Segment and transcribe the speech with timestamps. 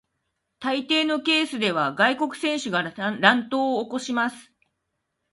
[0.59, 4.51] 大抵のケースでは外国人選手が乱闘を起こします。